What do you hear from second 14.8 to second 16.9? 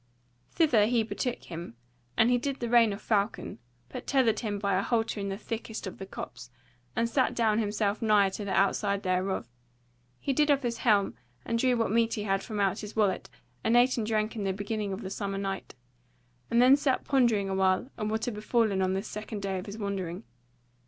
of the summer night; and then